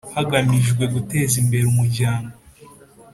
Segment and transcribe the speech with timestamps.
[0.15, 2.33] Hagamijwe guteza imbere umuryango